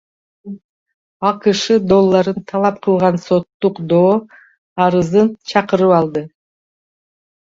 АКШ 1.29 1.59
долларын 1.91 2.39
талап 2.51 2.79
кылган 2.87 3.19
соттук 3.27 3.75
доо 3.91 4.09
арызын 4.85 5.29
чакырып 5.51 5.93
алды. 5.99 6.25